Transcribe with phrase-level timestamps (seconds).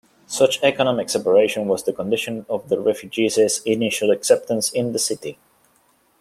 [0.25, 5.37] Such economic separation was the condition of the refugees' initial acceptance in the City.